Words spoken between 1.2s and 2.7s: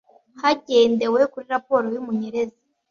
kuri raporo y umenyereza